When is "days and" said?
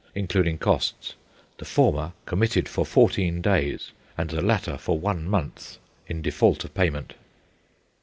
3.39-4.31